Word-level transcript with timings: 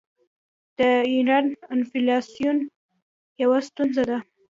د 0.77 0.79
ایران 1.11 1.45
انفلاسیون 1.73 2.57
یوه 3.43 3.59
ستونزه 3.67 4.03
ده. 4.09 4.17